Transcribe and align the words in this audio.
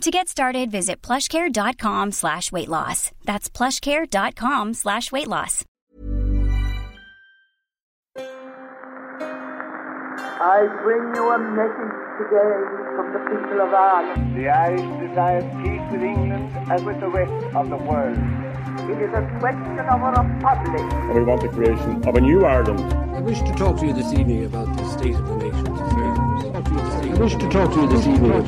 To 0.00 0.10
get 0.10 0.28
started, 0.28 0.70
visit 0.70 1.00
plushcare.com 1.00 2.12
slash 2.12 2.52
weight 2.52 2.68
loss. 2.68 3.10
That's 3.24 3.48
plushcare.com 3.48 4.74
slash 4.74 5.10
weight 5.10 5.28
loss. 5.28 5.64
I 10.46 10.66
bring 10.82 11.14
you 11.14 11.30
a 11.30 11.38
message 11.38 11.94
today 12.20 12.54
from 12.96 13.12
the 13.14 13.20
people 13.30 13.60
of 13.62 13.72
Ireland. 13.72 14.36
The 14.36 14.48
Irish 14.48 15.08
desire 15.08 15.40
peace 15.62 15.80
with 15.90 16.02
England 16.02 16.52
and 16.70 16.84
with 16.84 17.00
the 17.00 17.08
rest 17.08 17.32
of 17.56 17.70
the 17.70 17.76
world. 17.76 18.18
It 18.90 19.00
is 19.00 19.14
a 19.14 19.22
question 19.40 19.78
of 19.78 20.02
a 20.02 20.10
republic. 20.20 20.92
and 20.92 21.14
we 21.14 21.22
want 21.24 21.40
the 21.40 21.48
creation 21.48 22.06
of 22.06 22.14
a 22.14 22.20
new 22.20 22.44
Ireland. 22.44 22.92
I 23.14 23.20
wish 23.20 23.38
to 23.40 23.52
talk 23.54 23.78
to 23.78 23.86
you 23.86 23.94
this 23.94 24.12
evening 24.12 24.44
about 24.44 24.76
the 24.76 24.84
state 24.90 25.14
of 25.14 25.26
the 25.26 25.36
nation's 25.36 25.63
affairs. 25.63 25.63
I 25.63 25.63
wish 27.18 27.36
to 27.36 27.48
talk 27.48 27.72
to 27.72 27.80
you 27.80 27.88
this 27.88 28.06
evening. 28.06 28.44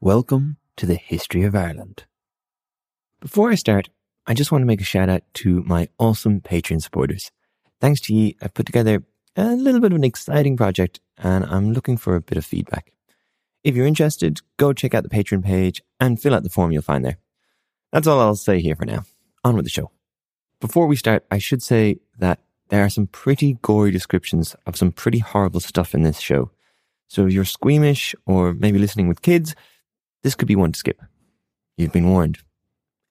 Welcome 0.00 0.56
to 0.76 0.86
the 0.86 0.94
History 0.94 1.42
of 1.42 1.54
Ireland. 1.54 2.04
Before 3.20 3.50
I 3.50 3.54
start, 3.56 3.88
I 4.26 4.34
just 4.34 4.52
want 4.52 4.62
to 4.62 4.66
make 4.66 4.80
a 4.80 4.84
shout 4.84 5.08
out 5.08 5.22
to 5.34 5.62
my 5.64 5.88
awesome 5.98 6.40
Patreon 6.40 6.82
supporters. 6.82 7.30
Thanks 7.80 8.00
to 8.02 8.14
you, 8.14 8.34
I've 8.40 8.54
put 8.54 8.66
together 8.66 9.02
a 9.36 9.56
little 9.56 9.80
bit 9.80 9.92
of 9.92 9.96
an 9.96 10.04
exciting 10.04 10.56
project 10.56 11.00
and 11.18 11.44
I'm 11.44 11.72
looking 11.72 11.96
for 11.96 12.14
a 12.14 12.20
bit 12.20 12.38
of 12.38 12.44
feedback. 12.44 12.92
If 13.64 13.76
you're 13.76 13.86
interested, 13.86 14.40
go 14.56 14.72
check 14.72 14.94
out 14.94 15.04
the 15.04 15.08
Patreon 15.08 15.44
page 15.44 15.82
and 16.00 16.20
fill 16.20 16.34
out 16.34 16.42
the 16.42 16.50
form 16.50 16.72
you'll 16.72 16.82
find 16.82 17.04
there. 17.04 17.18
That's 17.92 18.06
all 18.06 18.20
I'll 18.20 18.34
say 18.34 18.60
here 18.60 18.74
for 18.74 18.84
now. 18.84 19.04
On 19.44 19.54
with 19.54 19.64
the 19.64 19.70
show. 19.70 19.90
Before 20.60 20.86
we 20.86 20.96
start, 20.96 21.24
I 21.30 21.38
should 21.38 21.62
say 21.62 21.98
that 22.18 22.40
there 22.68 22.84
are 22.84 22.88
some 22.88 23.06
pretty 23.06 23.58
gory 23.62 23.90
descriptions 23.90 24.56
of 24.66 24.76
some 24.76 24.92
pretty 24.92 25.18
horrible 25.18 25.60
stuff 25.60 25.94
in 25.94 26.02
this 26.02 26.18
show. 26.18 26.50
So 27.06 27.26
if 27.26 27.32
you're 27.32 27.44
squeamish 27.44 28.14
or 28.26 28.54
maybe 28.54 28.78
listening 28.78 29.08
with 29.08 29.22
kids, 29.22 29.54
this 30.22 30.34
could 30.34 30.48
be 30.48 30.56
one 30.56 30.72
to 30.72 30.78
skip. 30.78 31.00
You've 31.76 31.92
been 31.92 32.08
warned. 32.08 32.38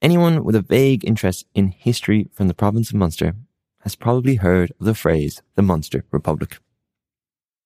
Anyone 0.01 0.43
with 0.43 0.55
a 0.55 0.61
vague 0.61 1.05
interest 1.05 1.45
in 1.53 1.67
history 1.67 2.27
from 2.33 2.47
the 2.47 2.53
province 2.53 2.89
of 2.89 2.95
Munster 2.95 3.35
has 3.81 3.95
probably 3.95 4.35
heard 4.35 4.71
of 4.79 4.85
the 4.85 4.95
phrase 4.95 5.41
the 5.55 5.61
Munster 5.61 6.03
Republic. 6.11 6.57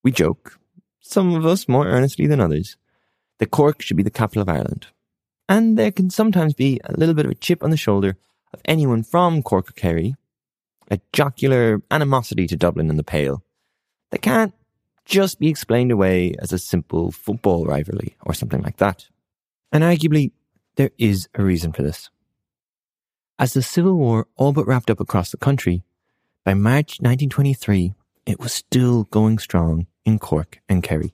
We 0.03 0.11
joke, 0.11 0.59
some 1.05 1.35
of 1.35 1.45
us 1.45 1.67
more 1.67 1.87
earnestly 1.87 2.27
than 2.27 2.39
others, 2.39 2.77
that 3.37 3.51
Cork 3.51 3.81
should 3.81 3.97
be 3.97 4.03
the 4.03 4.09
capital 4.09 4.41
of 4.41 4.49
Ireland. 4.49 4.87
And 5.47 5.77
there 5.77 5.91
can 5.91 6.09
sometimes 6.09 6.53
be 6.53 6.81
a 6.83 6.97
little 6.97 7.13
bit 7.13 7.25
of 7.25 7.31
a 7.31 7.35
chip 7.35 7.63
on 7.63 7.69
the 7.69 7.77
shoulder 7.77 8.17
of 8.53 8.61
anyone 8.65 9.03
from 9.03 9.43
Cork 9.43 9.69
or 9.69 9.73
Kerry, 9.73 10.15
a 10.89 10.99
jocular 11.13 11.81
animosity 11.91 12.47
to 12.47 12.55
Dublin 12.55 12.89
and 12.89 12.97
the 12.97 13.03
Pale, 13.03 13.43
that 14.11 14.21
can't 14.21 14.53
just 15.05 15.39
be 15.39 15.49
explained 15.49 15.91
away 15.91 16.35
as 16.39 16.51
a 16.51 16.57
simple 16.57 17.11
football 17.11 17.65
rivalry 17.65 18.15
or 18.21 18.33
something 18.33 18.61
like 18.61 18.77
that. 18.77 19.07
And 19.71 19.83
arguably, 19.83 20.31
there 20.75 20.91
is 20.97 21.29
a 21.35 21.43
reason 21.43 21.71
for 21.71 21.83
this. 21.83 22.09
As 23.37 23.53
the 23.53 23.61
Civil 23.61 23.95
War 23.95 24.27
all 24.35 24.53
but 24.53 24.65
wrapped 24.65 24.89
up 24.89 24.99
across 24.99 25.29
the 25.29 25.37
country, 25.37 25.83
by 26.43 26.53
March 26.53 26.99
1923, 27.01 27.93
it 28.25 28.39
was 28.39 28.53
still 28.53 29.03
going 29.05 29.37
strong 29.37 29.87
in 30.05 30.19
Cork 30.19 30.59
and 30.69 30.83
Kerry. 30.83 31.13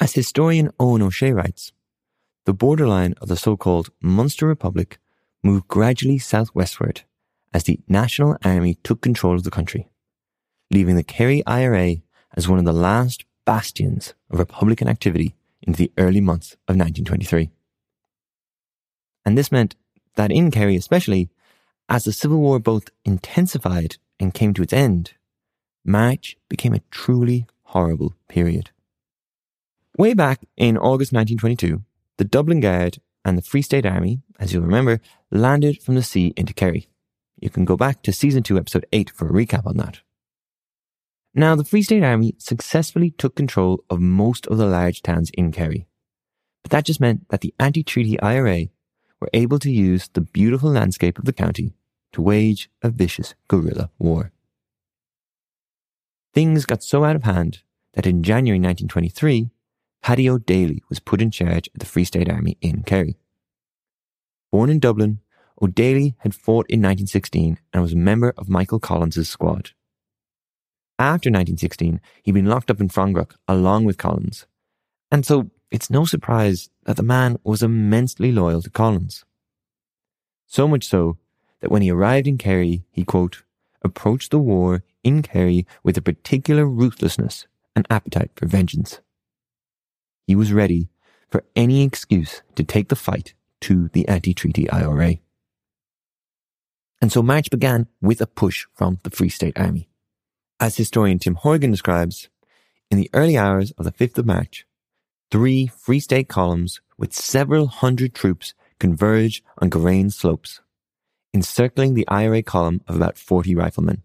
As 0.00 0.14
historian 0.14 0.70
Owen 0.80 1.02
O'Shea 1.02 1.32
writes, 1.32 1.72
the 2.46 2.54
borderline 2.54 3.14
of 3.20 3.28
the 3.28 3.36
so-called 3.36 3.90
Munster 4.00 4.46
Republic 4.46 4.98
moved 5.42 5.68
gradually 5.68 6.18
southwestward 6.18 7.02
as 7.52 7.64
the 7.64 7.80
National 7.86 8.36
Army 8.44 8.78
took 8.82 9.00
control 9.00 9.34
of 9.34 9.44
the 9.44 9.50
country, 9.50 9.90
leaving 10.70 10.96
the 10.96 11.02
Kerry 11.02 11.42
IRA 11.46 11.96
as 12.34 12.48
one 12.48 12.58
of 12.58 12.64
the 12.64 12.72
last 12.72 13.24
bastions 13.44 14.14
of 14.30 14.38
Republican 14.38 14.88
activity 14.88 15.34
into 15.62 15.76
the 15.76 15.92
early 15.98 16.20
months 16.20 16.52
of 16.68 16.76
1923. 16.76 17.50
And 19.24 19.36
this 19.36 19.52
meant 19.52 19.76
that 20.16 20.32
in 20.32 20.50
Kerry 20.50 20.76
especially, 20.76 21.28
as 21.88 22.04
the 22.04 22.12
Civil 22.12 22.38
War 22.38 22.58
both 22.58 22.88
intensified 23.04 23.96
and 24.18 24.32
came 24.32 24.54
to 24.54 24.62
its 24.62 24.72
end, 24.72 25.12
March 25.84 26.36
became 26.48 26.72
a 26.72 26.82
truly 26.90 27.46
horrible 27.70 28.14
period. 28.28 28.70
Way 29.96 30.14
back 30.14 30.40
in 30.56 30.76
August 30.76 31.12
1922, 31.12 31.82
the 32.16 32.24
Dublin 32.24 32.60
Guard 32.60 32.98
and 33.24 33.38
the 33.38 33.42
Free 33.42 33.62
State 33.62 33.86
Army, 33.86 34.20
as 34.38 34.52
you'll 34.52 34.62
remember, 34.62 35.00
landed 35.30 35.80
from 35.82 35.94
the 35.94 36.02
sea 36.02 36.32
into 36.36 36.52
Kerry. 36.52 36.88
You 37.38 37.48
can 37.48 37.64
go 37.64 37.76
back 37.76 38.02
to 38.02 38.12
season 38.12 38.42
2, 38.42 38.58
episode 38.58 38.86
8 38.92 39.10
for 39.10 39.28
a 39.28 39.32
recap 39.32 39.66
on 39.66 39.76
that. 39.76 40.00
Now, 41.32 41.54
the 41.54 41.64
Free 41.64 41.82
State 41.82 42.02
Army 42.02 42.34
successfully 42.38 43.10
took 43.12 43.36
control 43.36 43.84
of 43.88 44.00
most 44.00 44.48
of 44.48 44.58
the 44.58 44.66
large 44.66 45.00
towns 45.00 45.30
in 45.34 45.52
Kerry. 45.52 45.86
But 46.62 46.72
that 46.72 46.84
just 46.84 47.00
meant 47.00 47.28
that 47.28 47.40
the 47.40 47.54
anti 47.60 47.84
treaty 47.84 48.20
IRA 48.20 48.66
were 49.20 49.30
able 49.32 49.60
to 49.60 49.70
use 49.70 50.08
the 50.08 50.22
beautiful 50.22 50.70
landscape 50.70 51.18
of 51.18 51.24
the 51.24 51.32
county 51.32 51.74
to 52.12 52.22
wage 52.22 52.68
a 52.82 52.90
vicious 52.90 53.34
guerrilla 53.48 53.90
war. 53.98 54.32
Things 56.40 56.64
got 56.64 56.82
so 56.82 57.04
out 57.04 57.16
of 57.16 57.24
hand 57.24 57.60
that 57.92 58.06
in 58.06 58.22
January 58.22 58.58
1923, 58.58 59.50
Paddy 60.00 60.26
O'Daly 60.26 60.82
was 60.88 60.98
put 60.98 61.20
in 61.20 61.30
charge 61.30 61.68
of 61.74 61.80
the 61.80 61.84
Free 61.84 62.06
State 62.06 62.30
Army 62.30 62.56
in 62.62 62.82
Kerry. 62.82 63.18
Born 64.50 64.70
in 64.70 64.78
Dublin, 64.78 65.18
O'Daly 65.60 66.14
had 66.20 66.34
fought 66.34 66.64
in 66.70 66.80
1916 66.80 67.58
and 67.74 67.82
was 67.82 67.92
a 67.92 67.96
member 67.96 68.32
of 68.38 68.48
Michael 68.48 68.80
Collins's 68.80 69.28
squad. 69.28 69.72
After 70.98 71.28
1916, 71.28 72.00
he'd 72.22 72.32
been 72.32 72.46
locked 72.46 72.70
up 72.70 72.80
in 72.80 72.88
Frongoch 72.88 73.34
along 73.46 73.84
with 73.84 73.98
Collins, 73.98 74.46
and 75.10 75.26
so 75.26 75.50
it's 75.70 75.90
no 75.90 76.06
surprise 76.06 76.70
that 76.84 76.96
the 76.96 77.02
man 77.02 77.36
was 77.44 77.62
immensely 77.62 78.32
loyal 78.32 78.62
to 78.62 78.70
Collins. 78.70 79.26
So 80.46 80.66
much 80.66 80.86
so 80.86 81.18
that 81.60 81.70
when 81.70 81.82
he 81.82 81.90
arrived 81.90 82.26
in 82.26 82.38
Kerry, 82.38 82.84
he, 82.90 83.04
quote, 83.04 83.42
approached 83.82 84.30
the 84.30 84.38
war 84.38 84.84
in 85.02 85.22
Kerry 85.22 85.66
with 85.82 85.96
a 85.96 86.02
particular 86.02 86.66
ruthlessness 86.66 87.46
and 87.74 87.86
appetite 87.90 88.30
for 88.36 88.46
vengeance. 88.46 89.00
He 90.26 90.36
was 90.36 90.52
ready 90.52 90.88
for 91.28 91.44
any 91.56 91.82
excuse 91.82 92.42
to 92.54 92.64
take 92.64 92.88
the 92.88 92.96
fight 92.96 93.34
to 93.62 93.88
the 93.88 94.06
anti-treaty 94.08 94.70
IRA. 94.70 95.16
And 97.00 97.10
so 97.10 97.22
March 97.22 97.50
began 97.50 97.86
with 98.00 98.20
a 98.20 98.26
push 98.26 98.66
from 98.74 98.98
the 99.02 99.10
Free 99.10 99.28
State 99.28 99.58
Army. 99.58 99.88
As 100.58 100.76
historian 100.76 101.18
Tim 101.18 101.36
Horgan 101.36 101.70
describes, 101.70 102.28
in 102.90 102.98
the 102.98 103.10
early 103.14 103.38
hours 103.38 103.70
of 103.72 103.84
the 103.84 103.92
5th 103.92 104.18
of 104.18 104.26
March, 104.26 104.66
three 105.30 105.66
Free 105.66 106.00
State 106.00 106.28
columns 106.28 106.80
with 106.98 107.14
several 107.14 107.68
hundred 107.68 108.14
troops 108.14 108.52
converged 108.78 109.42
on 109.58 109.70
Garain 109.70 110.12
slopes, 110.12 110.60
encircling 111.32 111.94
the 111.94 112.06
IRA 112.08 112.42
column 112.42 112.82
of 112.86 112.96
about 112.96 113.16
40 113.16 113.54
riflemen. 113.54 114.02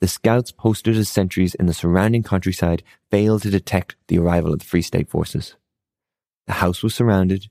The 0.00 0.08
scouts 0.08 0.50
posted 0.50 0.96
as 0.96 1.08
sentries 1.08 1.54
in 1.54 1.66
the 1.66 1.74
surrounding 1.74 2.22
countryside 2.22 2.82
failed 3.10 3.42
to 3.42 3.50
detect 3.50 3.96
the 4.08 4.18
arrival 4.18 4.52
of 4.52 4.60
the 4.60 4.64
Free 4.64 4.82
State 4.82 5.10
forces. 5.10 5.56
The 6.46 6.54
house 6.54 6.82
was 6.82 6.94
surrounded 6.94 7.48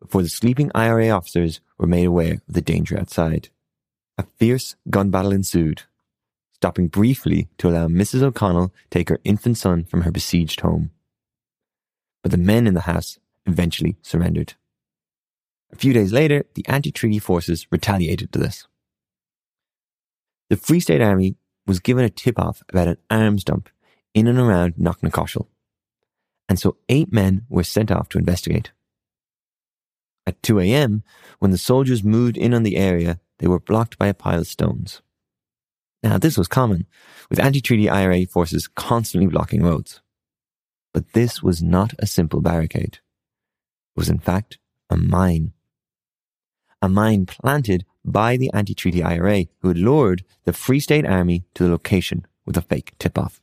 before 0.00 0.22
the 0.22 0.28
sleeping 0.28 0.70
IRA 0.74 1.10
officers 1.10 1.60
were 1.78 1.86
made 1.86 2.04
aware 2.04 2.34
of 2.34 2.54
the 2.54 2.60
danger 2.60 2.98
outside. 2.98 3.50
A 4.18 4.24
fierce 4.36 4.74
gun 4.90 5.10
battle 5.10 5.32
ensued, 5.32 5.82
stopping 6.52 6.88
briefly 6.88 7.48
to 7.58 7.68
allow 7.68 7.86
Mrs. 7.86 8.22
O'Connell 8.22 8.68
to 8.68 8.74
take 8.90 9.08
her 9.08 9.20
infant 9.22 9.58
son 9.58 9.84
from 9.84 10.02
her 10.02 10.10
besieged 10.10 10.60
home. 10.60 10.90
But 12.22 12.32
the 12.32 12.36
men 12.36 12.66
in 12.66 12.74
the 12.74 12.80
house 12.80 13.18
eventually 13.46 13.96
surrendered. 14.02 14.54
A 15.72 15.76
few 15.76 15.92
days 15.92 16.12
later, 16.12 16.44
the 16.54 16.66
anti-treaty 16.66 17.20
forces 17.20 17.66
retaliated 17.70 18.32
to 18.32 18.38
this. 18.40 18.66
The 20.50 20.56
Free 20.56 20.80
State 20.80 21.00
Army 21.00 21.36
was 21.66 21.80
given 21.80 22.04
a 22.04 22.10
tip-off 22.10 22.62
about 22.68 22.88
an 22.88 22.96
arms 23.10 23.44
dump 23.44 23.68
in 24.14 24.26
and 24.26 24.38
around 24.38 24.74
Knocknagoshel, 24.74 25.46
and 26.48 26.58
so 26.58 26.76
eight 26.88 27.12
men 27.12 27.46
were 27.48 27.64
sent 27.64 27.90
off 27.90 28.08
to 28.10 28.18
investigate. 28.18 28.72
At 30.26 30.42
2 30.42 30.60
a.m., 30.60 31.02
when 31.38 31.50
the 31.50 31.58
soldiers 31.58 32.04
moved 32.04 32.36
in 32.36 32.54
on 32.54 32.62
the 32.62 32.76
area, 32.76 33.20
they 33.38 33.48
were 33.48 33.58
blocked 33.58 33.98
by 33.98 34.06
a 34.06 34.14
pile 34.14 34.40
of 34.40 34.46
stones. 34.46 35.02
Now, 36.02 36.18
this 36.18 36.36
was 36.36 36.48
common, 36.48 36.86
with 37.30 37.40
anti-treaty 37.40 37.88
IRA 37.88 38.26
forces 38.26 38.68
constantly 38.68 39.28
blocking 39.28 39.62
roads. 39.62 40.00
But 40.92 41.12
this 41.12 41.42
was 41.42 41.62
not 41.62 41.94
a 41.98 42.06
simple 42.06 42.40
barricade. 42.40 42.98
It 43.94 43.96
was 43.96 44.08
in 44.08 44.18
fact 44.18 44.58
a 44.90 44.96
mine. 44.96 45.52
A 46.80 46.88
mine 46.88 47.26
planted 47.26 47.84
by 48.04 48.36
the 48.36 48.50
anti-treaty 48.52 49.02
IRA 49.02 49.46
who 49.60 49.68
had 49.68 49.78
lured 49.78 50.24
the 50.44 50.52
Free 50.52 50.80
State 50.80 51.06
Army 51.06 51.44
to 51.54 51.64
the 51.64 51.70
location 51.70 52.26
with 52.44 52.56
a 52.56 52.62
fake 52.62 52.92
tip-off. 52.98 53.40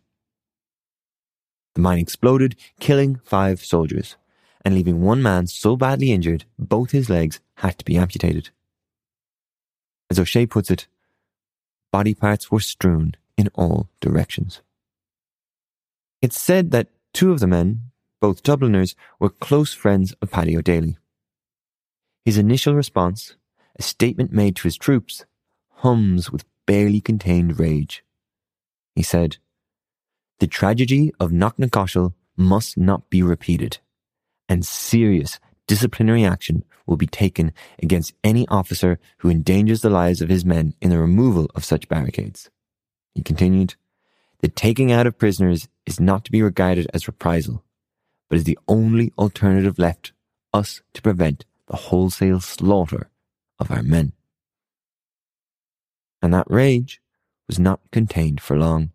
The 1.76 1.82
mine 1.82 2.00
exploded, 2.00 2.56
killing 2.80 3.20
five 3.24 3.64
soldiers 3.64 4.16
and 4.66 4.76
leaving 4.76 5.02
one 5.02 5.22
man 5.22 5.48
so 5.48 5.76
badly 5.76 6.12
injured 6.12 6.46
both 6.58 6.92
his 6.92 7.10
legs 7.10 7.40
had 7.56 7.78
to 7.78 7.86
be 7.86 7.98
amputated. 7.98 8.50
As 10.10 10.20
O'Shea 10.20 10.46
puts 10.46 10.70
it, 10.70 10.88
body 11.92 12.14
parts 12.14 12.52
were 12.52 12.60
strewn 12.60 13.16
in 13.38 13.50
all 13.54 13.90
directions. 14.02 14.62
It's 16.22 16.40
said 16.40 16.72
that 16.72 16.90
two 17.14 17.32
of 17.32 17.40
the 17.40 17.48
men, 17.48 17.92
both 18.20 18.44
Dubliners, 18.44 18.96
were 19.20 19.30
close 19.30 19.74
friends 19.74 20.14
of 20.22 20.32
Paddy 20.32 20.58
O'Daly. 20.58 20.98
His 22.26 22.38
initial 22.38 22.76
response, 22.76 23.36
a 23.80 23.82
statement 23.82 24.32
made 24.32 24.58
to 24.58 24.64
his 24.64 24.78
troops, 24.78 25.26
hums 25.76 26.32
with 26.32 26.46
barely 26.68 27.00
contained 27.00 27.60
rage. 27.60 28.04
He 28.94 29.02
said, 29.02 29.38
The 30.40 30.48
tragedy 30.48 31.14
of 31.20 31.32
Knocknagoshel 31.32 32.14
must 32.36 32.78
not 32.78 33.10
be 33.10 33.24
repeated, 33.24 33.80
and 34.48 34.66
serious 34.66 35.40
disciplinary 35.68 36.26
action 36.26 36.66
will 36.86 36.98
be 36.98 37.08
taken 37.08 37.54
against 37.82 38.14
any 38.24 38.48
officer 38.48 39.00
who 39.20 39.30
endangers 39.30 39.82
the 39.82 39.90
lives 39.90 40.22
of 40.22 40.30
his 40.30 40.44
men 40.44 40.74
in 40.82 40.90
the 40.90 41.00
removal 41.00 41.50
of 41.56 41.64
such 41.64 41.88
barricades. 41.88 42.50
He 43.16 43.22
continued, 43.22 43.76
The 44.42 44.48
taking 44.48 44.92
out 44.92 45.08
of 45.08 45.18
prisoners 45.18 45.70
is 45.86 46.00
not 46.00 46.26
to 46.26 46.32
be 46.32 46.42
regarded 46.42 46.88
as 46.94 47.08
reprisal, 47.08 47.64
but 48.30 48.38
is 48.38 48.44
the 48.44 48.60
only 48.68 49.14
alternative 49.18 49.80
left 49.80 50.12
us 50.54 50.82
to 50.94 51.02
prevent 51.02 51.46
the 51.68 51.76
wholesale 51.76 52.40
slaughter 52.40 53.09
of 53.60 53.72
our 53.72 53.84
men. 53.84 54.14
And 56.22 56.34
that 56.34 56.50
rage 56.50 57.02
was 57.48 57.60
not 57.60 57.82
contained 57.92 58.42
for 58.42 58.58
long. 58.58 58.92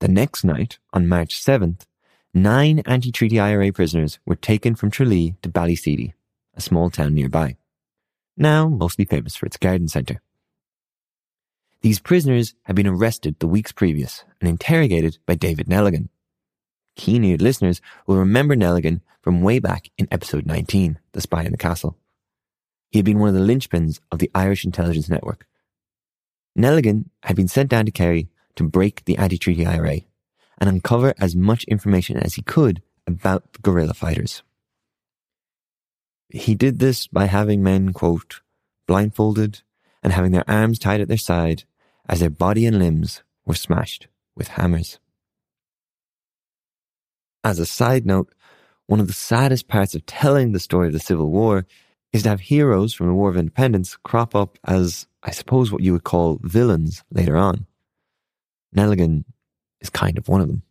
The 0.00 0.08
next 0.08 0.44
night, 0.44 0.78
on 0.92 1.08
March 1.08 1.34
7th, 1.34 1.86
nine 2.34 2.80
anti-treaty 2.80 3.40
IRA 3.40 3.72
prisoners 3.72 4.18
were 4.26 4.36
taken 4.36 4.74
from 4.74 4.90
Tralee 4.90 5.36
to 5.42 5.48
Ballyseedy, 5.48 6.12
a 6.54 6.60
small 6.60 6.90
town 6.90 7.14
nearby, 7.14 7.56
now 8.36 8.68
mostly 8.68 9.04
famous 9.04 9.36
for 9.36 9.46
its 9.46 9.56
garden 9.56 9.88
centre. 9.88 10.20
These 11.80 12.00
prisoners 12.00 12.54
had 12.62 12.76
been 12.76 12.86
arrested 12.86 13.36
the 13.38 13.46
weeks 13.46 13.72
previous 13.72 14.24
and 14.40 14.48
interrogated 14.48 15.18
by 15.26 15.34
David 15.34 15.68
Nelligan. 15.68 16.08
Keen-eared 16.96 17.42
listeners 17.42 17.80
will 18.06 18.16
remember 18.16 18.56
Nelligan 18.56 19.00
from 19.20 19.42
way 19.42 19.58
back 19.58 19.90
in 19.98 20.08
episode 20.10 20.46
19, 20.46 20.98
The 21.12 21.20
Spy 21.20 21.42
in 21.44 21.52
the 21.52 21.58
Castle. 21.58 21.96
He 22.94 22.98
had 22.98 23.06
been 23.06 23.18
one 23.18 23.30
of 23.30 23.34
the 23.34 23.40
linchpins 23.40 23.98
of 24.12 24.20
the 24.20 24.30
Irish 24.36 24.64
intelligence 24.64 25.08
network. 25.08 25.48
Nelligan 26.56 27.06
had 27.24 27.34
been 27.34 27.48
sent 27.48 27.68
down 27.68 27.86
to 27.86 27.90
Kerry 27.90 28.28
to 28.54 28.68
break 28.68 29.04
the 29.04 29.18
anti-treaty 29.18 29.66
IRA 29.66 30.02
and 30.58 30.70
uncover 30.70 31.12
as 31.18 31.34
much 31.34 31.64
information 31.64 32.16
as 32.16 32.34
he 32.34 32.42
could 32.42 32.82
about 33.04 33.52
the 33.52 33.58
guerrilla 33.58 33.94
fighters. 33.94 34.44
He 36.28 36.54
did 36.54 36.78
this 36.78 37.08
by 37.08 37.26
having 37.26 37.64
men, 37.64 37.92
quote, 37.92 38.42
blindfolded 38.86 39.62
and 40.00 40.12
having 40.12 40.30
their 40.30 40.48
arms 40.48 40.78
tied 40.78 41.00
at 41.00 41.08
their 41.08 41.16
side 41.16 41.64
as 42.08 42.20
their 42.20 42.30
body 42.30 42.64
and 42.64 42.78
limbs 42.78 43.24
were 43.44 43.56
smashed 43.56 44.06
with 44.36 44.46
hammers. 44.54 45.00
As 47.42 47.58
a 47.58 47.66
side 47.66 48.06
note, 48.06 48.32
one 48.86 49.00
of 49.00 49.08
the 49.08 49.12
saddest 49.12 49.66
parts 49.66 49.96
of 49.96 50.06
telling 50.06 50.52
the 50.52 50.60
story 50.60 50.86
of 50.86 50.92
the 50.92 51.00
Civil 51.00 51.32
War 51.32 51.66
is 52.14 52.22
to 52.22 52.30
have 52.30 52.40
heroes 52.40 52.94
from 52.94 53.08
the 53.08 53.14
War 53.14 53.28
of 53.28 53.36
Independence 53.36 53.98
crop 54.02 54.34
up 54.34 54.58
as, 54.64 55.06
I 55.22 55.32
suppose, 55.32 55.70
what 55.70 55.82
you 55.82 55.92
would 55.92 56.04
call 56.04 56.40
villains 56.42 57.04
later 57.10 57.36
on. 57.36 57.66
Nelligan 58.74 59.24
is 59.82 59.90
kind 59.90 60.16
of 60.16 60.28
one 60.28 60.40
of 60.40 60.48
them. 60.48 60.62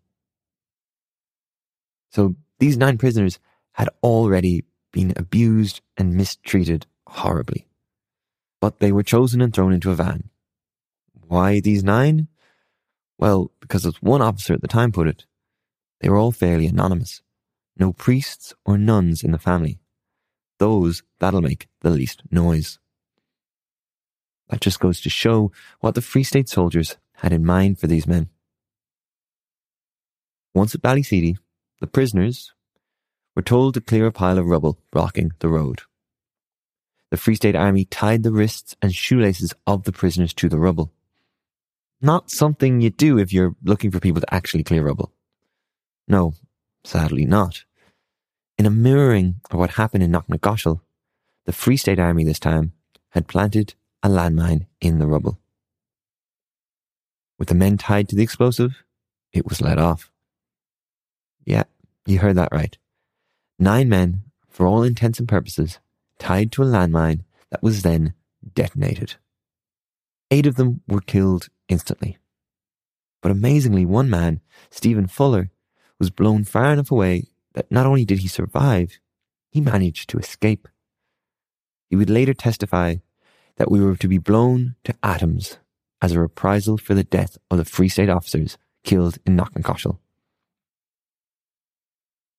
So 2.12 2.36
these 2.58 2.78
nine 2.78 2.98
prisoners 2.98 3.38
had 3.74 3.90
already 4.02 4.64
been 4.92 5.14
abused 5.16 5.82
and 5.98 6.16
mistreated 6.16 6.88
horribly. 7.08 7.68
But 8.60 8.80
they 8.80 8.92
were 8.92 9.04
chosen 9.04 9.42
and 9.42 9.54
thrown 9.54 9.74
into 9.74 9.92
a 9.92 9.96
van 9.96 10.30
why 11.34 11.60
these 11.60 11.84
nine? 11.84 12.28
Well, 13.18 13.52
because 13.60 13.88
as 13.88 13.96
one 14.04 14.22
officer 14.22 14.54
at 14.54 14.62
the 14.62 14.68
time 14.68 14.92
put 14.92 15.08
it, 15.08 15.26
they 16.00 16.10
were 16.10 16.18
all 16.18 16.32
fairly 16.32 16.68
anonymous. 16.68 17.24
No 17.76 17.92
priests 17.92 18.54
or 18.66 18.78
nuns 18.78 19.24
in 19.24 19.32
the 19.32 19.40
family. 19.40 19.80
Those 20.64 21.04
that'll 21.20 21.42
make 21.42 21.68
the 21.82 21.90
least 21.90 22.22
noise. 22.32 22.80
That 24.50 24.62
just 24.62 24.80
goes 24.80 25.02
to 25.02 25.10
show 25.10 25.52
what 25.82 25.96
the 25.96 26.02
Free 26.02 26.24
State 26.24 26.48
soldiers 26.48 26.96
had 27.16 27.34
in 27.34 27.46
mind 27.46 27.80
for 27.80 27.88
these 27.88 28.08
men. 28.08 28.30
Once 30.54 30.74
at 30.74 30.82
Ballyseedy, 30.82 31.38
the 31.82 31.88
prisoners 31.88 32.54
were 33.36 33.42
told 33.42 33.74
to 33.74 33.82
clear 33.82 34.06
a 34.06 34.12
pile 34.12 34.38
of 34.38 34.46
rubble 34.46 34.80
blocking 34.92 35.32
the 35.40 35.50
road. 35.50 35.82
The 37.12 37.18
Free 37.18 37.36
State 37.36 37.56
Army 37.56 37.84
tied 37.84 38.24
the 38.24 38.32
wrists 38.32 38.76
and 38.82 38.94
shoelaces 38.94 39.54
of 39.68 39.84
the 39.84 39.92
prisoners 39.92 40.34
to 40.36 40.48
the 40.48 40.60
rubble 40.60 40.94
not 42.04 42.30
something 42.30 42.82
you 42.82 42.90
do 42.90 43.18
if 43.18 43.32
you're 43.32 43.56
looking 43.64 43.90
for 43.90 44.02
people 44.02 44.20
to 44.20 44.34
actually 44.34 44.64
clear 44.64 44.84
rubble. 44.86 45.14
No, 46.08 46.34
sadly 46.84 47.26
not. 47.26 47.64
In 48.64 48.68
a 48.68 48.72
mirroring 48.72 49.42
of 49.52 49.60
what 49.60 49.72
happened 49.72 50.04
in 50.04 50.12
Knocknagoshel, 50.14 50.80
the 51.46 51.52
Free 51.52 51.76
State 51.76 52.00
Army 52.00 52.24
this 52.24 52.40
time 52.40 52.72
had 53.10 53.28
planted 53.28 53.74
a 54.02 54.08
landmine 54.08 54.68
in 54.80 55.00
the 55.00 55.06
rubble. 55.06 55.38
With 57.38 57.50
the 57.50 57.56
men 57.56 57.78
tied 57.78 58.08
to 58.08 58.16
the 58.16 58.24
explosive, 58.24 58.86
it 59.34 59.46
was 59.46 59.60
let 59.60 59.78
off. 59.80 60.10
Yeah, 61.44 61.64
you 62.06 62.20
heard 62.20 62.38
that 62.38 62.54
right. 62.54 62.78
Nine 63.60 63.90
men, 63.90 64.22
for 64.48 64.66
all 64.66 64.82
intents 64.82 65.20
and 65.20 65.28
purposes, 65.28 65.80
tied 66.18 66.54
to 66.54 66.64
a 66.64 66.66
landmine 66.66 67.26
that 67.50 67.64
was 67.64 67.82
then 67.82 68.14
detonated. 68.56 69.16
Eight 70.32 70.48
of 70.48 70.56
them 70.56 70.80
were 70.88 71.02
killed 71.02 71.50
instantly. 71.68 72.18
But 73.22 73.34
amazingly, 73.34 73.86
one 73.86 74.10
man, 74.10 74.40
Stephen 74.70 75.08
Fuller, 75.08 75.50
was 76.00 76.12
blown 76.12 76.46
far 76.46 76.72
enough 76.72 76.92
away 76.92 77.26
that 77.54 77.72
not 77.72 77.86
only 77.86 78.06
did 78.06 78.20
he 78.20 78.28
survive, 78.28 79.00
he 79.52 79.62
managed 79.62 80.10
to 80.10 80.18
escape. 80.18 80.68
He 81.90 81.96
would 81.96 82.10
later 82.10 82.34
testify 82.34 82.96
that 83.58 83.70
we 83.70 83.80
were 83.80 83.96
to 83.96 84.08
be 84.08 84.18
blown 84.18 84.76
to 84.84 84.96
atoms 85.04 85.60
as 86.02 86.12
a 86.12 86.20
reprisal 86.20 86.78
for 86.78 86.94
the 86.94 87.04
death 87.04 87.38
of 87.52 87.58
the 87.58 87.66
Free 87.66 87.90
State 87.90 88.10
officers 88.10 88.58
killed 88.84 89.18
in 89.26 89.38
Knocknagoshel. 89.38 90.00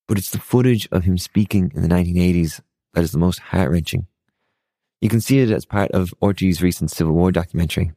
But 0.06 0.18
it's 0.18 0.30
the 0.30 0.38
footage 0.38 0.88
of 0.92 1.04
him 1.04 1.16
speaking 1.16 1.72
in 1.74 1.82
the 1.82 1.88
1980s 1.88 2.60
that 2.92 3.04
is 3.04 3.12
the 3.12 3.18
most 3.18 3.38
heart 3.38 3.70
wrenching. 3.70 4.06
You 5.00 5.08
can 5.08 5.20
see 5.20 5.38
it 5.38 5.50
as 5.50 5.64
part 5.64 5.90
of 5.92 6.14
RTÉ's 6.22 6.62
recent 6.62 6.90
Civil 6.90 7.14
War 7.14 7.32
documentary. 7.32 7.92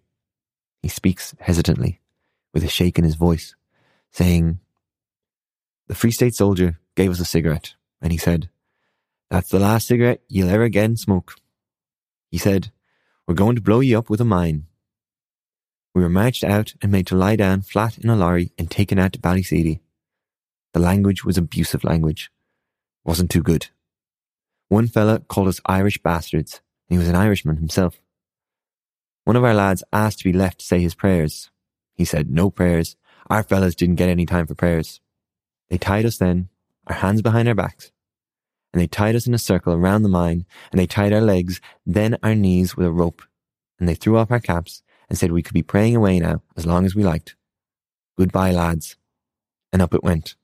He 0.82 0.90
speaks 0.90 1.36
hesitantly, 1.40 2.02
with 2.54 2.64
a 2.64 2.70
shake 2.70 2.98
in 2.98 3.04
his 3.04 3.16
voice, 3.16 3.56
saying, 4.12 4.60
The 5.88 5.96
Free 5.96 6.12
State 6.12 6.36
soldier 6.36 6.80
gave 6.98 7.12
us 7.12 7.20
a 7.20 7.26
cigarette, 7.26 7.76
and 8.02 8.12
he 8.12 8.18
said, 8.18 8.50
That's 9.30 9.50
the 9.50 9.60
last 9.60 9.88
cigarette 9.88 10.22
you'll 10.28 10.50
ever 10.50 10.64
again 10.64 10.98
smoke. 10.98 11.36
He 12.30 12.40
said, 12.40 12.72
We're 13.26 13.36
going 13.36 13.56
to 13.56 13.62
blow 13.62 13.80
you 13.80 13.98
up 13.98 14.10
with 14.10 14.20
a 14.20 14.26
mine. 14.26 14.66
We 15.94 16.02
were 16.02 16.10
marched 16.10 16.44
out 16.44 16.74
and 16.82 16.92
made 16.92 17.08
to 17.08 17.16
lie 17.16 17.36
down 17.36 17.62
flat 17.62 17.98
in 17.98 18.10
a 18.10 18.16
lorry 18.16 18.52
and 18.58 18.70
taken 18.70 19.00
out 19.00 19.14
to 19.14 19.20
Ballyseedy. 19.20 19.80
The 20.74 20.80
language 20.80 21.24
was 21.24 21.38
abusive 21.38 21.84
language. 21.84 22.32
Wasn't 23.06 23.32
too 23.32 23.44
good. 23.44 23.68
One 24.68 24.88
fella 24.88 25.20
called 25.20 25.48
us 25.48 25.62
Irish 25.66 26.02
bastards, 26.02 26.62
and 26.90 26.96
he 26.96 26.98
was 26.98 27.08
an 27.08 27.16
Irishman 27.16 27.58
himself. 27.58 28.00
One 29.24 29.36
of 29.36 29.44
our 29.44 29.54
lads 29.54 29.84
asked 29.94 30.20
to 30.20 30.24
be 30.24 30.34
left 30.34 30.60
to 30.60 30.66
say 30.66 30.82
his 30.82 30.96
prayers. 30.96 31.52
He 31.94 32.06
said, 32.06 32.30
no 32.30 32.50
prayers. 32.50 32.96
Our 33.30 33.44
fellas 33.44 33.76
didn't 33.76 33.96
get 33.96 34.10
any 34.10 34.26
time 34.26 34.48
for 34.48 34.56
prayers. 34.56 35.00
They 35.70 35.78
tied 35.78 36.06
us 36.06 36.18
then, 36.18 36.50
our 36.88 36.96
hands 36.96 37.22
behind 37.22 37.48
our 37.48 37.56
backs, 37.56 37.92
and 38.74 38.82
they 38.82 38.88
tied 38.88 39.16
us 39.16 39.28
in 39.28 39.34
a 39.34 39.40
circle 39.40 39.74
around 39.74 40.04
the 40.04 40.10
mine, 40.10 40.46
and 40.72 40.80
they 40.80 40.88
tied 40.88 41.14
our 41.14 41.22
legs, 41.22 41.62
then 41.86 42.18
our 42.24 42.36
knees 42.36 42.76
with 42.76 42.88
a 42.88 42.92
rope, 42.92 43.22
and 43.80 43.88
they 43.88 43.96
threw 43.96 44.18
off 44.18 44.32
our 44.32 44.40
caps 44.40 44.84
and 45.10 45.18
said 45.18 45.32
we 45.32 45.44
could 45.44 45.54
be 45.54 45.64
praying 45.64 45.96
away 45.96 46.20
now 46.20 46.42
as 46.56 46.66
long 46.66 46.86
as 46.86 46.96
we 46.96 47.04
liked. 47.04 47.36
Goodbye, 48.18 48.52
lads. 48.52 48.96
And 49.72 49.82
up 49.82 49.94
it 49.94 50.04
went. 50.04 50.36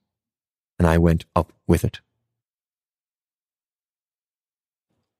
And 0.77 0.88
I 0.88 0.97
went 0.97 1.25
up 1.35 1.53
with 1.67 1.83
it. 1.83 2.01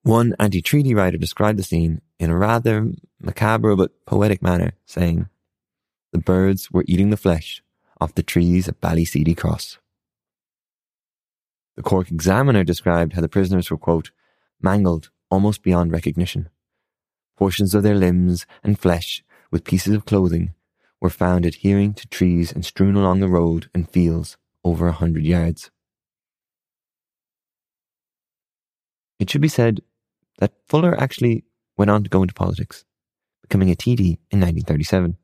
One 0.04 0.36
anti-treaty 0.40 0.94
writer 0.94 1.18
described 1.18 1.58
the 1.58 1.64
scene 1.64 2.02
in 2.20 2.30
a 2.30 2.38
rather 2.38 2.92
macabre 3.22 3.76
but 3.76 4.06
poetic 4.06 4.42
manner, 4.42 4.74
saying, 4.86 5.30
The 6.12 6.20
birds 6.20 6.72
were 6.72 6.84
eating 6.88 7.10
the 7.10 7.18
flesh 7.18 7.64
off 8.02 8.16
the 8.16 8.24
trees 8.24 8.68
at 8.68 8.82
Ballyseedy 8.82 9.36
Cross. 9.36 9.80
The 11.76 11.84
Cork 11.84 12.12
Examiner 12.12 12.64
described 12.64 13.14
how 13.14 13.22
the 13.22 13.30
prisoners 13.30 13.72
were, 13.72 13.78
quote, 13.78 14.12
mangled 14.62 15.10
almost 15.30 15.64
beyond 15.64 15.92
recognition. 15.92 16.50
Portions 17.36 17.74
of 17.74 17.82
their 17.82 17.96
limbs 17.96 18.46
and 18.64 18.78
flesh, 18.78 19.24
with 19.50 19.64
pieces 19.64 19.96
of 19.96 20.06
clothing, 20.06 20.54
were 21.02 21.10
found 21.10 21.46
adhering 21.46 21.94
to 21.96 22.08
trees 22.08 22.52
and 22.52 22.64
strewn 22.64 22.96
along 22.96 23.20
the 23.20 23.28
road 23.28 23.70
and 23.74 23.90
fields 23.90 24.38
over 24.64 24.88
a 24.88 24.94
hundred 24.94 25.26
yards. 25.26 25.72
It 29.20 29.30
should 29.30 29.42
be 29.42 29.48
said 29.48 29.82
that 30.40 30.54
Fuller 30.68 31.00
actually 31.00 31.44
went 31.76 31.90
on 31.90 32.04
to 32.04 32.10
go 32.10 32.22
into 32.22 32.34
politics, 32.34 32.86
becoming 33.42 33.72
a 33.72 33.76
TD 33.76 34.18
in 34.32 34.40
1937. 34.40 35.18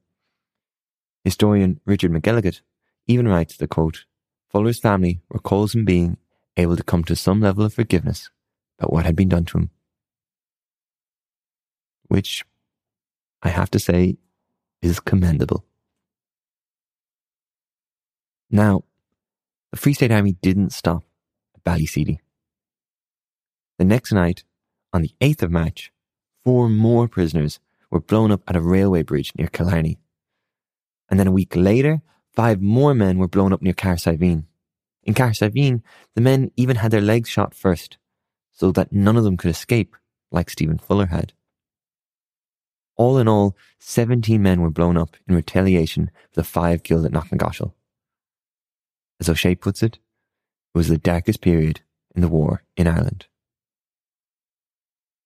Historian 1.24 1.80
Richard 1.86 2.12
McElligott 2.12 2.62
even 3.08 3.28
writes 3.28 3.58
that, 3.58 3.70
quote, 3.70 4.06
Fuller's 4.50 4.80
family 4.80 5.22
recalls 5.30 5.76
him 5.76 5.86
being 5.86 6.18
able 6.60 6.78
to 6.78 6.84
come 6.84 7.04
to 7.06 7.16
some 7.16 7.42
level 7.42 7.66
of 7.66 7.74
forgiveness 7.74 8.30
about 8.78 8.94
what 8.94 9.06
had 9.06 9.16
been 9.16 9.30
done 9.30 9.46
to 9.46 9.58
him. 9.58 9.70
Which, 12.08 12.46
I 13.42 13.50
have 13.50 13.70
to 13.72 13.80
say, 13.80 14.18
is 14.82 15.00
commendable. 15.00 15.66
Now, 18.50 18.84
the 19.72 19.78
Free 19.78 19.94
State 19.94 20.12
Army 20.12 20.34
didn't 20.42 20.72
stop 20.72 21.04
at 21.56 21.64
Ballyseedy. 21.64 22.20
The 23.78 23.86
next 23.86 24.12
night, 24.12 24.44
on 24.92 25.04
the 25.04 25.14
8th 25.22 25.44
of 25.44 25.52
March, 25.52 25.92
four 26.44 26.68
more 26.70 27.08
prisoners 27.08 27.60
were 27.92 28.02
blown 28.02 28.32
up 28.32 28.42
at 28.48 28.56
a 28.56 28.62
railway 28.62 29.04
bridge 29.04 29.32
near 29.38 29.48
Killarney. 29.48 30.00
And 31.10 31.20
then 31.20 31.28
a 31.28 31.32
week 31.32 31.56
later, 31.56 32.02
five 32.34 32.62
more 32.62 32.94
men 32.94 33.18
were 33.18 33.28
blown 33.28 33.54
up 33.54 33.62
near 33.62 33.74
Cahersiveen. 33.74 34.46
In 35.04 35.14
Cahersiveen, 35.14 35.82
the 36.16 36.22
men 36.22 36.52
even 36.56 36.78
had 36.78 36.92
their 36.92 37.02
legs 37.02 37.30
shot 37.30 37.54
first, 37.54 37.98
so 38.52 38.72
that 38.72 38.92
none 38.92 39.18
of 39.18 39.24
them 39.24 39.38
could 39.38 39.50
escape, 39.50 39.96
like 40.32 40.50
Stephen 40.50 40.78
Fuller 40.78 41.08
had. 41.08 41.34
All 42.96 43.18
in 43.18 43.28
all, 43.28 43.56
17 43.80 44.42
men 44.42 44.62
were 44.62 44.70
blown 44.70 44.98
up 44.98 45.16
in 45.28 45.36
retaliation 45.36 46.12
for 46.32 46.42
the 46.42 46.44
five 46.44 46.84
killed 46.84 47.06
at 47.06 47.14
Knocknagoshel. 47.14 47.74
As 49.20 49.30
O'Shea 49.30 49.56
puts 49.56 49.82
it, 49.82 49.96
it 49.96 50.78
was 50.78 50.90
the 50.90 50.98
darkest 50.98 51.42
period 51.42 51.82
in 52.14 52.22
the 52.22 52.28
war 52.28 52.64
in 52.76 52.88
Ireland. 52.88 53.28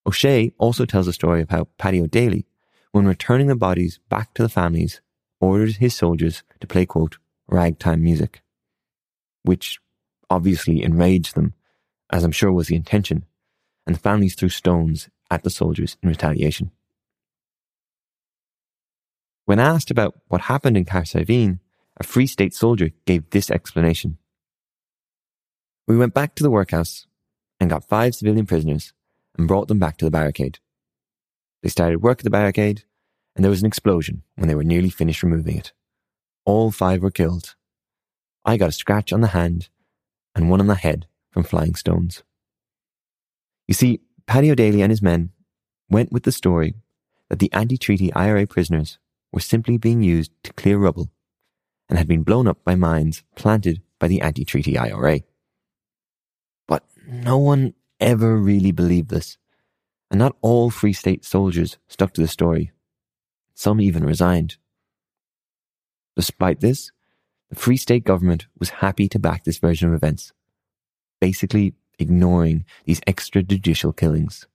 O'Shea 0.05 0.53
also 0.57 0.85
tells 0.85 1.07
the 1.07 1.13
story 1.13 1.41
of 1.41 1.49
how 1.49 1.67
Paddy 1.77 1.99
O'Daly, 1.99 2.45
when 2.91 3.07
returning 3.07 3.47
the 3.47 3.55
bodies 3.55 3.99
back 4.09 4.33
to 4.35 4.43
the 4.43 4.49
families, 4.49 5.01
ordered 5.39 5.77
his 5.77 5.95
soldiers 5.95 6.43
to 6.59 6.67
play, 6.67 6.85
quote, 6.85 7.17
ragtime 7.47 8.03
music, 8.03 8.41
which 9.43 9.79
obviously 10.29 10.83
enraged 10.83 11.35
them, 11.35 11.53
as 12.11 12.23
I'm 12.23 12.31
sure 12.31 12.51
was 12.51 12.67
the 12.67 12.75
intention, 12.75 13.25
and 13.85 13.95
the 13.95 13.99
families 13.99 14.35
threw 14.35 14.49
stones 14.49 15.09
at 15.29 15.43
the 15.43 15.49
soldiers 15.49 15.97
in 16.01 16.09
retaliation. 16.09 16.71
When 19.45 19.59
asked 19.59 19.91
about 19.91 20.15
what 20.27 20.41
happened 20.41 20.77
in 20.77 20.85
Cahersiveen, 20.85 21.59
a 21.97 22.03
Free 22.03 22.27
State 22.27 22.53
soldier 22.53 22.91
gave 23.05 23.29
this 23.29 23.51
explanation. 23.51 24.17
We 25.87 25.97
went 25.97 26.13
back 26.13 26.35
to 26.35 26.43
the 26.43 26.51
workhouse 26.51 27.07
and 27.59 27.69
got 27.69 27.87
five 27.87 28.15
civilian 28.15 28.45
prisoners 28.45 28.93
and 29.37 29.47
brought 29.47 29.67
them 29.67 29.79
back 29.79 29.97
to 29.97 30.05
the 30.05 30.11
barricade. 30.11 30.59
They 31.61 31.69
started 31.69 32.01
work 32.01 32.19
at 32.19 32.23
the 32.23 32.29
barricade, 32.29 32.83
and 33.35 33.43
there 33.43 33.49
was 33.49 33.61
an 33.61 33.67
explosion 33.67 34.23
when 34.35 34.47
they 34.47 34.55
were 34.55 34.63
nearly 34.63 34.89
finished 34.89 35.23
removing 35.23 35.57
it. 35.57 35.73
All 36.45 36.71
five 36.71 37.01
were 37.01 37.11
killed. 37.11 37.55
I 38.45 38.57
got 38.57 38.69
a 38.69 38.73
scratch 38.73 39.13
on 39.13 39.21
the 39.21 39.27
hand 39.27 39.69
and 40.35 40.49
one 40.49 40.59
on 40.59 40.67
the 40.67 40.75
head 40.75 41.07
from 41.31 41.43
flying 41.43 41.75
stones. 41.75 42.23
You 43.67 43.73
see, 43.73 44.01
Paddy 44.25 44.51
O'Daly 44.51 44.81
and 44.81 44.91
his 44.91 45.01
men 45.01 45.31
went 45.89 46.11
with 46.11 46.23
the 46.23 46.31
story 46.31 46.75
that 47.29 47.39
the 47.39 47.51
anti 47.53 47.77
treaty 47.77 48.11
IRA 48.13 48.45
prisoners 48.45 48.99
were 49.31 49.39
simply 49.39 49.77
being 49.77 50.03
used 50.03 50.31
to 50.43 50.53
clear 50.53 50.77
rubble 50.77 51.09
and 51.89 51.97
had 51.97 52.07
been 52.07 52.23
blown 52.23 52.47
up 52.47 52.63
by 52.63 52.75
mines 52.75 53.23
planted 53.35 53.81
by 53.99 54.07
the 54.07 54.21
anti 54.21 54.45
treaty 54.45 54.77
IRA. 54.77 55.21
But 56.67 56.83
no 57.07 57.37
one 57.37 57.73
ever 57.99 58.37
really 58.37 58.71
believed 58.71 59.09
this, 59.09 59.37
and 60.11 60.19
not 60.19 60.35
all 60.41 60.69
Free 60.69 60.93
State 60.93 61.25
soldiers 61.25 61.77
stuck 61.87 62.13
to 62.13 62.21
the 62.21 62.27
story. 62.27 62.71
Some 63.53 63.79
even 63.81 64.03
resigned. 64.03 64.57
Despite 66.15 66.59
this, 66.59 66.91
the 67.53 67.59
Free 67.59 67.77
State 67.77 68.03
government 68.03 68.47
was 68.57 68.81
happy 68.81 69.07
to 69.07 69.19
back 69.19 69.43
this 69.43 69.59
version 69.59 69.87
of 69.87 69.93
events, 69.93 70.33
basically 71.21 71.75
ignoring 71.99 72.65
these 72.85 72.99
extrajudicial 73.01 73.95
killings. 73.95 74.47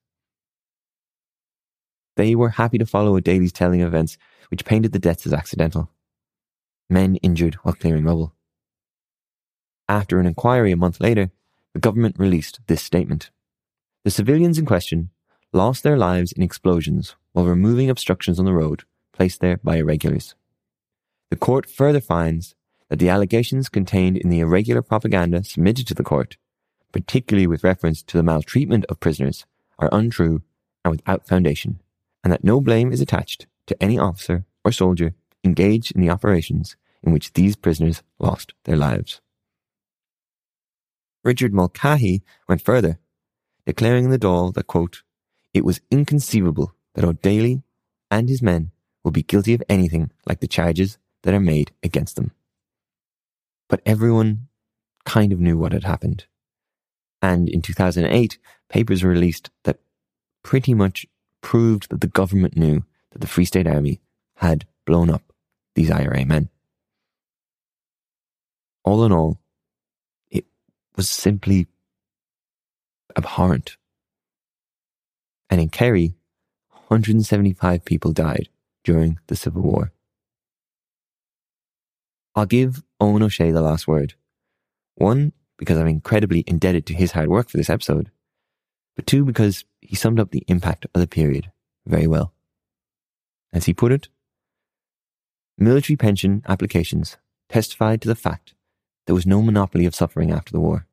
They 2.16 2.34
were 2.34 2.48
happy 2.48 2.76
to 2.78 2.86
follow 2.86 3.12
a 3.12 3.18
O'Daly's 3.18 3.52
telling 3.52 3.82
of 3.82 3.86
events 3.86 4.18
which 4.48 4.64
painted 4.64 4.90
the 4.90 4.98
deaths 4.98 5.24
as 5.26 5.32
accidental. 5.32 5.92
Men 6.90 7.14
injured 7.16 7.54
while 7.62 7.74
clearing 7.74 8.02
rubble. 8.02 8.34
After 9.88 10.18
an 10.18 10.26
inquiry 10.26 10.72
a 10.72 10.76
month 10.76 11.00
later, 11.00 11.30
the 11.74 11.80
government 11.80 12.16
released 12.18 12.58
this 12.66 12.82
statement. 12.82 13.30
The 14.04 14.10
civilians 14.10 14.58
in 14.58 14.66
question 14.66 15.10
lost 15.52 15.84
their 15.84 15.96
lives 15.96 16.32
in 16.32 16.42
explosions 16.42 17.14
while 17.32 17.46
removing 17.46 17.90
obstructions 17.90 18.40
on 18.40 18.44
the 18.44 18.52
road 18.52 18.82
placed 19.12 19.40
there 19.40 19.58
by 19.58 19.76
irregulars. 19.76 20.34
The 21.30 21.36
court 21.36 21.70
further 21.70 22.00
finds 22.00 22.56
that 22.88 22.99
the 22.99 23.09
allegations 23.09 23.68
contained 23.68 24.16
in 24.16 24.30
the 24.30 24.40
irregular 24.40 24.83
propaganda 24.83 25.45
submitted 25.45 25.87
to 25.87 25.95
the 25.95 26.04
court, 26.04 26.37
particularly 26.92 27.47
with 27.47 27.64
reference 27.64 28.02
to 28.02 28.16
the 28.16 28.23
maltreatment 28.23 28.85
of 28.87 29.00
prisoners, 29.00 29.45
are 29.78 29.90
untrue 29.92 30.42
and 30.85 30.92
without 30.92 31.26
foundation, 31.26 31.80
and 32.25 32.33
that 32.33 32.45
no 32.45 32.61
blame 32.61 32.92
is 32.92 33.00
attached 33.00 33.47
to 33.66 33.80
any 33.83 33.99
officer 33.99 34.45
or 34.64 34.73
soldier 34.73 35.14
engaged 35.45 35.92
in 35.95 36.00
the 36.00 36.11
operations 36.11 36.76
in 37.02 37.12
which 37.12 37.33
these 37.35 37.57
prisoners 37.57 38.02
lost 38.18 38.54
their 38.64 38.76
lives. 38.76 39.21
Richard 41.25 41.52
Mulcahy 41.52 42.23
went 42.49 42.62
further, 42.62 42.99
declaring 43.66 44.04
in 44.04 44.11
the 44.11 44.18
Dáil 44.18 44.54
that, 44.54 44.66
quote, 44.66 45.02
it 45.52 45.64
was 45.64 45.80
inconceivable 45.90 46.75
that 46.95 47.04
O'Daly 47.04 47.62
and 48.11 48.28
his 48.28 48.42
men 48.42 48.71
would 49.04 49.14
be 49.14 49.23
guilty 49.23 49.54
of 49.54 49.62
anything 49.68 50.11
like 50.26 50.40
the 50.40 50.49
charges 50.49 50.99
that 51.23 51.35
are 51.35 51.40
made 51.40 51.73
against 51.83 52.16
them. 52.16 52.33
But 53.68 53.82
everyone 53.84 54.48
kind 55.04 55.32
of 55.32 55.40
knew 55.40 55.56
what 55.56 55.72
had 55.72 55.84
happened. 55.84 56.26
And 57.20 57.48
in 57.48 57.62
2008, 57.62 58.38
papers 58.68 59.02
were 59.02 59.10
released 59.10 59.50
that 59.64 59.80
pretty 60.42 60.75
much 60.75 61.06
proved 61.40 61.90
that 61.90 62.00
the 62.00 62.06
government 62.06 62.56
knew 62.56 62.84
that 63.10 63.20
the 63.20 63.26
Free 63.26 63.44
State 63.44 63.66
Army 63.66 64.00
had 64.37 64.66
blown 64.87 65.10
up 65.10 65.32
these 65.75 65.90
IRA 65.90 66.25
men. 66.25 66.48
All 68.84 69.04
in 69.04 69.12
all, 69.12 69.40
it 70.30 70.46
was 70.96 71.08
simply 71.08 71.66
abhorrent. 73.16 73.76
And 75.50 75.60
in 75.60 75.68
Kerry, 75.68 76.14
175 76.70 77.84
people 77.84 78.12
died 78.12 78.48
during 78.84 79.18
the 79.26 79.37
Civil 79.37 79.62
War. 79.62 79.92
I'll 82.38 82.47
give 82.47 82.85
Owen 83.00 83.25
O'Shea 83.25 83.50
the 83.50 83.61
last 83.61 83.88
word. 83.88 84.14
One, 84.95 85.33
because 85.57 85.76
I'm 85.76 85.88
incredibly 85.88 86.45
indebted 86.47 86.87
to 86.87 86.95
his 86.95 87.12
hard 87.12 87.28
work 87.28 87.50
for 87.50 87.57
this 87.57 87.68
episode, 87.68 88.12
but 88.95 89.07
two, 89.07 89.25
because 89.25 89.64
he 89.80 89.97
summed 89.97 90.21
up 90.21 90.30
the 90.30 90.45
impact 90.47 90.87
of 90.95 91.00
the 91.00 91.09
period 91.09 91.50
very 91.85 92.07
well. 92.07 92.33
As 93.52 93.64
he 93.64 93.75
put 93.75 93.90
it, 93.90 94.09
military 95.57 95.97
pension 95.97 96.45
applications 96.47 97.16
testified 97.49 98.00
to 98.02 98.09
the 98.09 98.14
fact 98.14 98.54
there 99.07 99.16
was 99.16 99.26
no 99.26 99.42
monopoly 99.42 99.85
of 99.85 99.95
suffering 99.95 100.30
after 100.30 100.52
the 100.52 100.61
war. 100.61 100.87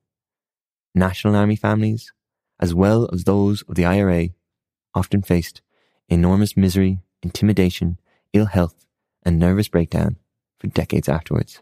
National 0.95 1.35
Army 1.35 1.55
families, 1.55 2.11
as 2.59 2.73
well 2.73 3.07
as 3.13 3.23
those 3.23 3.61
of 3.63 3.75
the 3.75 3.85
IRA, 3.85 4.29
often 4.95 5.21
faced 5.21 5.61
enormous 6.09 6.57
misery, 6.57 6.99
intimidation, 7.21 7.99
ill 8.33 8.45
health, 8.45 8.87
and 9.23 9.37
nervous 9.37 9.67
breakdown 9.67 10.17
for 10.65 10.71
decades 10.71 11.07
afterwards. 11.07 11.61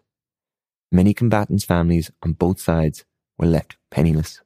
Many 0.91 1.13
combatants' 1.13 1.65
families 1.65 2.11
on 2.21 2.33
both 2.33 2.59
sides 2.61 3.03
were 3.37 3.47
left 3.47 3.75
penniless. 3.91 4.41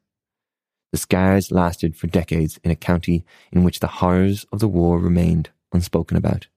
The 0.92 0.98
scars 0.98 1.52
lasted 1.52 1.96
for 1.96 2.08
decades 2.08 2.60
in 2.64 2.72
a 2.72 2.76
county 2.76 3.24
in 3.52 3.64
which 3.64 3.80
the 3.80 3.88
horrors 3.88 4.46
of 4.52 4.60
the 4.60 4.68
war 4.68 5.00
remained 5.00 5.52
unspoken 5.74 6.18
about 6.18 6.48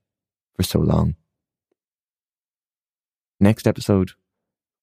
for 0.56 0.62
so 0.62 0.78
long. 0.78 1.16
Next 3.38 3.66
episode, 3.66 4.12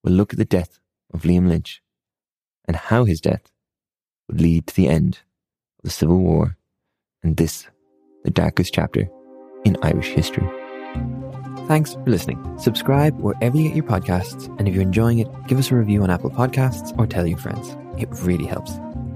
we'll 0.04 0.14
look 0.14 0.34
at 0.34 0.40
the 0.40 0.46
death 0.46 0.80
of 1.14 1.24
Liam 1.24 1.48
Lynch 1.48 1.82
and 2.66 2.76
how 2.76 3.06
his 3.06 3.22
death 3.22 3.52
would 4.28 4.42
lead 4.42 4.68
to 4.68 4.76
the 4.76 4.90
end 4.90 5.20
of 5.80 5.86
the 5.86 5.90
Civil 5.90 6.20
War 6.20 6.58
and 7.24 7.38
this, 7.38 7.68
the 8.24 8.32
darkest 8.32 8.74
chapter 8.74 9.10
in 9.64 9.78
Irish 9.82 10.10
history. 10.10 10.48
Thanks 11.68 11.96
for 11.96 12.04
listening. 12.06 12.58
Subscribe 12.58 13.20
wherever 13.20 13.58
you 13.58 13.68
get 13.68 13.76
your 13.76 13.84
podcasts, 13.84 14.48
and 14.58 14.70
if 14.70 14.74
you're 14.74 14.84
enjoying 14.84 15.20
it, 15.20 15.28
give 15.48 15.60
us 15.60 15.70
a 15.70 15.76
review 15.76 16.02
on 16.02 16.10
Apple 16.10 16.30
Podcasts 16.30 16.98
or 16.98 17.06
tell 17.06 17.28
your 17.28 17.38
friends. 17.38 17.76
It 17.98 18.08
really 18.22 18.46
helps. 18.46 18.72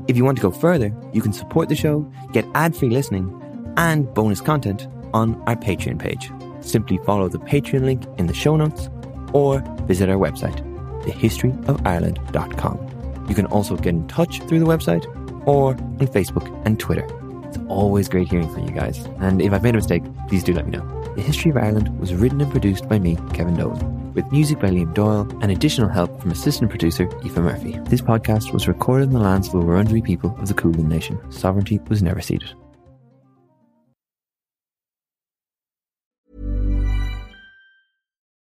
If 0.10 0.18
you 0.18 0.26
want 0.26 0.38
to 0.38 0.42
go 0.42 0.52
further, 0.52 0.94
you 1.14 1.22
can 1.22 1.32
support 1.32 1.70
the 1.70 1.76
show, 1.76 2.02
get 2.34 2.44
ad 2.54 2.76
free 2.76 2.90
listening, 2.90 3.74
and 3.78 4.14
bonus 4.14 4.42
content 4.42 4.90
on 5.14 5.42
our 5.48 5.56
Patreon 5.56 5.98
page. 5.98 6.30
Simply 6.60 7.00
follow 7.06 7.30
the 7.30 7.40
Patreon 7.40 7.86
link 7.86 8.04
in 8.18 8.28
the 8.28 8.34
show 8.34 8.58
notes 8.58 8.90
or 9.32 9.62
visit 9.88 10.10
our 10.10 10.18
website, 10.18 10.60
thehistoryofireland.com. 11.04 13.26
You 13.30 13.36
can 13.36 13.46
also 13.46 13.78
get 13.78 13.88
in 13.88 14.06
touch 14.10 14.42
through 14.42 14.60
the 14.60 14.66
website 14.66 15.06
or 15.48 15.70
on 15.70 16.08
Facebook 16.08 16.66
and 16.66 16.78
Twitter. 16.78 17.08
It's 17.48 17.60
always 17.70 18.10
great 18.10 18.28
hearing 18.28 18.54
from 18.54 18.68
you 18.68 18.74
guys. 18.74 19.06
And 19.20 19.42
if 19.42 19.54
I've 19.54 19.64
made 19.64 19.76
a 19.76 19.78
mistake, 19.78 20.04
please 20.28 20.44
do 20.44 20.54
let 20.54 20.66
me 20.66 20.78
know. 20.78 21.01
The 21.16 21.22
History 21.22 21.52
of 21.52 21.58
Ireland 21.58 22.00
was 22.00 22.14
written 22.14 22.40
and 22.40 22.50
produced 22.50 22.88
by 22.88 22.98
me, 22.98 23.18
Kevin 23.34 23.58
Dolan, 23.58 24.14
with 24.14 24.32
music 24.32 24.62
by 24.62 24.70
Liam 24.70 24.94
Doyle 24.94 25.28
and 25.42 25.52
additional 25.52 25.90
help 25.90 26.22
from 26.22 26.32
assistant 26.32 26.70
producer 26.70 27.04
Aoife 27.04 27.36
Murphy. 27.36 27.78
This 27.84 28.00
podcast 28.00 28.54
was 28.54 28.66
recorded 28.66 29.08
in 29.08 29.14
the 29.14 29.20
lands 29.20 29.48
of 29.48 29.54
the 29.54 29.60
Wurundjeri 29.60 30.06
people 30.06 30.34
of 30.40 30.48
the 30.48 30.54
Kulin 30.54 30.88
Nation. 30.88 31.20
Sovereignty 31.30 31.82
was 31.90 32.02
never 32.02 32.22
ceded. 32.22 32.54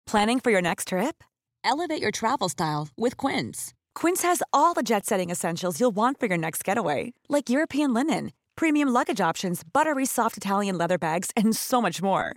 Planning 0.07 0.39
for 0.39 0.53
your 0.53 0.63
next 0.63 0.89
trip? 0.89 1.25
Elevate 1.65 2.01
your 2.01 2.13
travel 2.13 2.49
style 2.49 2.89
with 2.97 3.17
Quince. 3.17 3.75
Quince 3.97 4.23
has 4.23 4.43
all 4.53 4.75
the 4.75 4.83
jet 4.83 5.07
setting 5.07 5.31
essentials 5.31 5.81
you'll 5.81 5.91
want 5.91 6.21
for 6.21 6.27
your 6.27 6.39
next 6.39 6.63
getaway, 6.63 7.15
like 7.29 7.51
European 7.51 7.93
linen, 7.93 8.31
premium 8.55 8.89
luggage 8.91 9.21
options, 9.21 9.63
buttery 9.65 10.07
soft 10.07 10.37
Italian 10.37 10.79
leather 10.79 10.99
bags, 10.99 11.31
and 11.37 11.55
so 11.57 11.81
much 11.81 12.01
more. 12.01 12.37